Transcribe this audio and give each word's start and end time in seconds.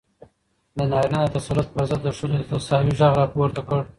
د 0.77 0.79
نارينه 0.91 1.19
د 1.25 1.33
تسلط 1.37 1.67
پر 1.75 1.83
ضد 1.89 1.99
د 2.03 2.07
ښځو 2.17 2.35
د 2.39 2.43
تساوۍ 2.51 2.91
غږ 2.99 3.11
راپورته 3.21 3.61
کړ. 3.67 3.81